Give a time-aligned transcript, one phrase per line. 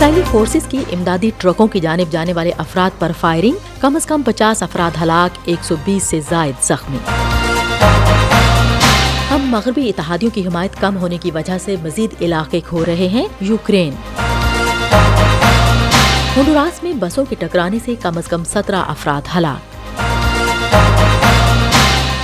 [0.00, 4.22] اسرائیلی forces کی امدادی ٹرکوں کی جانب جانے والے افراد پر فائرنگ، کم از کم
[4.22, 6.98] پچاس افراد ہلاک، ایک سو بیس سے زائد زخمی۔
[9.30, 13.26] ہم مغربی اتحادیوں کی حمایت کم ہونے کی وجہ سے مزید علاقے کھو رہے ہیں،
[13.40, 13.94] یوکرین۔
[16.36, 19.98] ہنڈوراس میں بسوں کے ٹکرانے سے کم از کم سترہ افراد ہلاک۔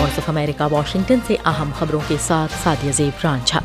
[0.00, 3.60] وائس آف امریکہ، واشنگٹن سے اہم خبروں کے ساتھ سادیہ زیب رانجھا۔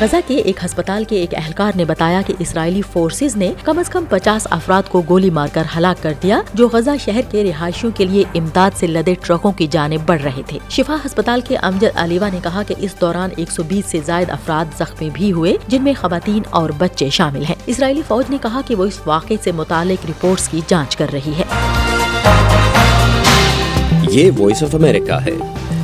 [0.00, 3.88] غزہ کے ایک ہسپتال کے ایک اہلکار نے بتایا کہ اسرائیلی فورسز نے کم از
[3.88, 7.92] کم پچاس افراد کو گولی مار کر ہلاک کر دیا، جو غزہ شہر کے رہائشیوں
[7.94, 11.84] کے لیے امداد سے لدے ٹرکوں کی جانب بڑھ رہے تھے۔ شفا ہسپتال کے امجد
[11.94, 15.56] علیوا نے کہا کہ اس دوران ایک سو بیس سے زائد افراد زخمی بھی ہوئے،
[15.68, 19.36] جن میں خواتین اور بچے شامل ہیں۔ اسرائیلی فوج نے کہا کہ وہ اس واقعے
[19.44, 21.42] سے متعلق رپورٹس کی جانچ کر رہی ہے۔
[24.10, 25.34] یہ وائس آف امریکہ ہے۔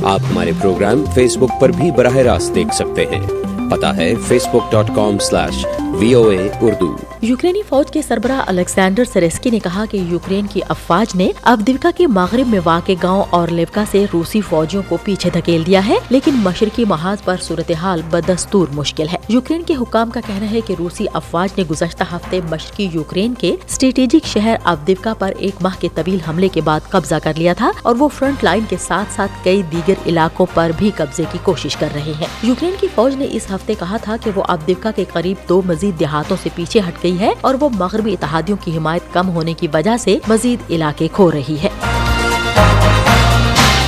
[0.03, 4.13] آپ ہمارے پروگرام فیس بک پر بھی براہ راست دیکھ سکتے ہیں۔ پتا ہے
[4.53, 6.97] Facebook dot com slash V O A Urdu.
[7.21, 12.07] یوکرینی فوج کے سربراہ الیگزینڈر سریسکی نے کہا کہ یوکرین کی افواج نے ابدیوکا کے
[12.07, 16.35] مغرب میں واقع گاؤں اور لیوکا سے روسی فوجیوں کو پیچھے دھکیل دیا ہے، لیکن
[16.35, 21.05] مشرقی محاذ پر صورتحال بدستور مشکل ہے۔ یوکرین کے حکام کا کہنا ہے کہ روسی
[21.13, 26.17] افواج نے گزشتہ ہفتے مشرقی یوکرین کے اسٹریٹجک شہر ابدیوکا پر ایک ماہ کے طویل
[26.27, 29.61] حملے کے بعد قبضہ کر لیا تھا اور وہ فرنٹ لائن کے ساتھ ساتھ کئی
[29.61, 33.45] دیگر علاقوں پر بھی قبضے کی کوشش کر رہے ہیں۔ یوکرین کی فوج نے اس
[33.51, 37.19] ہفتے کہا تھا کہ وہ ابدیوکا کے قریب دو مزید دیہاتوں سے پیچھے ہٹ گئی
[37.19, 41.31] ہے اور وہ مغربی اتحادیوں کی حمایت کم ہونے کی وجہ سے مزید علاقے کھو
[41.31, 41.92] رہی ہے۔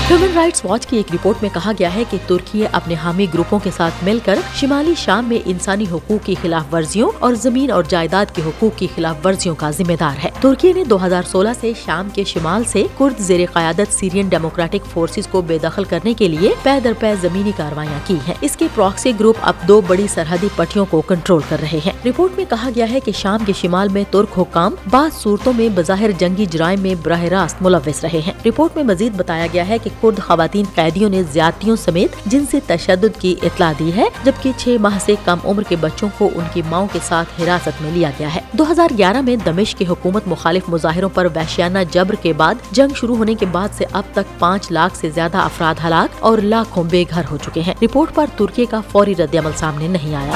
[0.09, 3.59] ہیومن رائٹس واچ کی ایک رپورٹ میں کہا گیا ہے کہ ترکی اپنے حامی گروپوں
[3.59, 7.83] کے ساتھ مل کر شمالی شام میں انسانی حقوق کی خلاف ورزیوں اور زمین اور
[7.83, 11.49] جائیداد کے حقوق کی خلاف ورزیوں کا ذمہ دار ہے۔ ترکی نے دو ہزار سولہ
[11.61, 16.13] سے شام کے شمال سے کرد زیر قیادت سیرین ڈیموکریٹک فورسز کو بے دخل کرنے
[16.13, 19.81] کے لیے پے در پے زمینی کاروائیاں کی ہیں۔ اس کے پراکسی گروپ اب دو
[19.87, 23.39] بڑی سرحدی پٹیوں کو کنٹرول کر رہے ہیں۔ رپورٹ میں کہا گیا ہے کہ شام
[23.45, 28.03] کے شمال میں ترک حکام بعض صورتوں میں بظاہر جنگی جرائم میں براہ راست ملوث
[28.03, 32.25] رہے ہیں۔ رپورٹ میں مزید بتایا گیا ہے کہ کرد خواتین قیدیوں نے زیادتیوں سمیت
[32.25, 36.09] جن سے تشدد کی اطلاع دی ہے، جبکہ چھ ماہ سے کم عمر کے بچوں
[36.17, 39.35] کو ان کی ماؤں کے ساتھ حراست میں لیا گیا ہے۔ دو ہزار گیارہ میں
[39.35, 43.69] دمش کی حکومت مخالف مظاہروں پر وحشیانہ جبر کے بعد جنگ شروع ہونے کے بعد
[43.77, 47.61] سے اب تک پانچ لاکھ سے زیادہ افراد ہلاک اور لاکھوں بے گھر ہو چکے
[47.61, 50.31] ہیں۔ رپورٹ پر ترکی کا فوری رد عمل سامنے نہیں آیا۔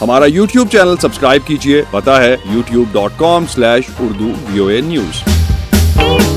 [0.00, 4.80] ہمارا یوٹیوب چینل سبسکرائب کیجیے پتا ہے YouTube dot com slash Urdu V O A
[4.80, 5.37] news.
[5.98, 6.27] کی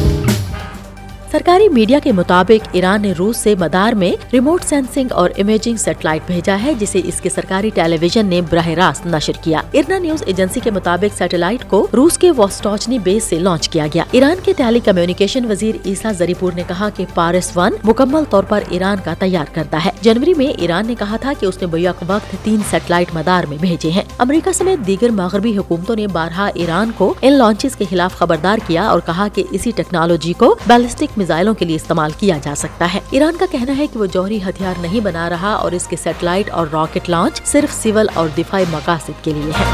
[1.31, 6.21] سرکاری میڈیا کے مطابق ایران نے روس سے مدار میں ریموٹ سینسنگ اور امیجنگ سیٹلائٹ
[6.27, 10.23] بھیجا ہے، جسے اس کے سرکاری ٹیلی ویژن نے براہ راست نشر کیا۔ ارنا نیوز
[10.25, 14.53] ایجنسی کے مطابق سیٹلائٹ کو روس کے واسٹوچنی بیس سے لانچ کیا گیا۔ ایران کے
[14.57, 18.97] ٹیلی کمیونیکیشن وزیر عیسا زری پور نے کہا کہ پارس ون مکمل طور پر ایران
[19.03, 22.35] کا تیار کرتا ہے۔ جنوری میں ایران نے کہا تھا کہ اس نے بیک وقت
[22.43, 27.13] تین سیٹلائٹ مدار میں بھیجے ہیں۔ امریکہ سمیت دیگر مغربی حکومتوں نے بارہا ایران کو
[27.21, 31.65] ان لانچز کے خلاف خبردار کیا اور کہا کہ اسی ٹیکنالوجی کو بیلسٹک میزائلوں کے
[31.65, 34.99] لیے استعمال کیا جا سکتا ہے۔ ایران کا کہنا ہے کہ وہ جوہری ہتھیار نہیں
[34.99, 39.33] بنا رہا اور اس کے سیٹلائٹ اور راکٹ لانچ صرف سول اور دفاعی مقاصد کے
[39.33, 39.65] لیے ہے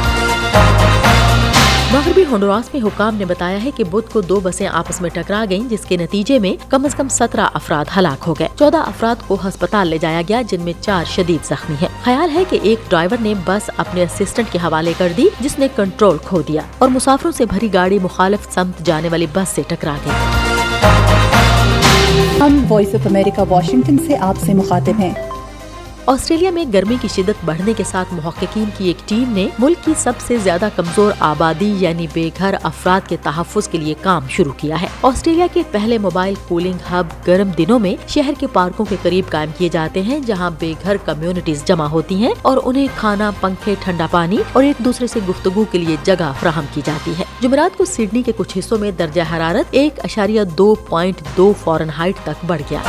[1.92, 5.46] مغربی ہنڈوراس میں حکام نے بتایا ہے کہ بدھ کو دو بسیں آپس میں ٹکرا
[5.50, 9.16] گئیں، جس کے نتیجے میں کم از کم سترہ افراد ہلاک ہو گئے۔ چودہ افراد
[9.28, 12.80] کو ہسپتال لے جایا گیا، جن میں چار شدید زخمی ہیں۔ خیال ہے کہ ایک
[12.90, 16.90] ڈرائیور نے بس اپنے اسسٹنٹ کے حوالے کر دی، جس نے کنٹرول کھو دیا اور
[16.90, 20.37] مسافروں سے بھری گاڑی مخالف سمت جانے والی بس سے ٹکرا گئی۔
[22.40, 25.14] ہم وائس آف امریکہ واشنگٹن سے آپ سے مخاطب ہیں۔
[26.08, 29.94] آسٹریلیا میں گرمی کی شدت بڑھنے کے ساتھ محققین کی ایک ٹیم نے ملک کی
[29.98, 34.52] سب سے زیادہ کمزور آبادی یعنی بے گھر افراد کے تحفظ کے لیے کام شروع
[34.58, 38.96] کیا ہے۔ آسٹریلیا کے پہلے موبائل کولنگ ہب گرم دنوں میں شہر کے پارکوں کے
[39.02, 43.32] قریب قائم کیے جاتے ہیں، جہاں بے گھر کمیونٹیز جمع ہوتی ہیں اور انہیں کھانا،
[43.40, 47.24] پنکھے، ٹھنڈا پانی اور ایک دوسرے سے گفتگو کے لیے جگہ فراہم کی جاتی ہے۔
[47.42, 51.90] جمعرات کو سڈنی کے کچھ حصوں میں درجہ حرارت ایک اشاریہ دو پوائنٹ دو فورن
[51.90, 52.80] ہائٹ تک بڑھ گیا۔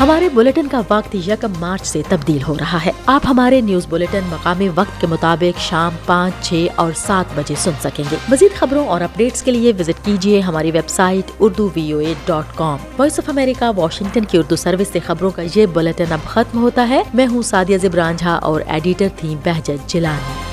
[0.00, 4.20] ہمارے بلیٹن کا وقت یکم مارچ سے تبدیل ہو رہا ہے۔ آپ ہمارے نیوز بلیٹن
[4.30, 8.86] مقامی وقت کے مطابق شام پانچ، چھ اور سات بجے سن سکیں گے۔ مزید خبروں
[8.86, 12.78] اور اپڈیٹس کے لیے وزٹ کیجیے ہماری website Urdu V O A dot com.
[12.98, 16.88] Voice of America, Washington کی اردو سروس سے خبروں کا یہ بلیٹن اب ختم ہوتا
[16.88, 20.45] ہے۔ میں ہوں سادیہ زبرانجھا اور ایڈیٹر تھی بہجت جلانی